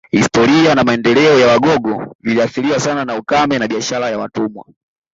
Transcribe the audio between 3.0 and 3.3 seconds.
na